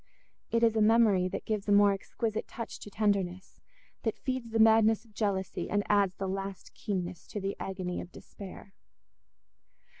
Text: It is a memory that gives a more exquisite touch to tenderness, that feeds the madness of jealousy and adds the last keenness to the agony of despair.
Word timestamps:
It 0.49 0.63
is 0.63 0.75
a 0.75 0.81
memory 0.81 1.27
that 1.27 1.45
gives 1.45 1.67
a 1.69 1.71
more 1.71 1.91
exquisite 1.93 2.47
touch 2.47 2.79
to 2.79 2.89
tenderness, 2.89 3.59
that 4.01 4.17
feeds 4.17 4.49
the 4.49 4.57
madness 4.57 5.05
of 5.05 5.13
jealousy 5.13 5.69
and 5.69 5.83
adds 5.89 6.15
the 6.15 6.27
last 6.27 6.73
keenness 6.73 7.27
to 7.27 7.39
the 7.39 7.55
agony 7.59 8.01
of 8.01 8.11
despair. 8.11 8.73